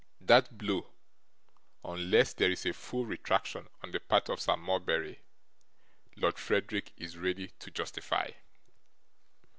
That 0.21 0.57
blow, 0.57 0.89
unless 1.85 2.33
there 2.33 2.49
is 2.49 2.65
a 2.65 2.73
full 2.73 3.05
retraction 3.05 3.67
on 3.83 3.91
the 3.91 3.99
part 3.99 4.29
of 4.29 4.41
Sir 4.41 4.57
Mulberry, 4.57 5.19
Lord 6.15 6.39
Frederick 6.39 6.91
is 6.97 7.19
ready 7.19 7.49
to 7.59 7.69
justify. 7.69 8.31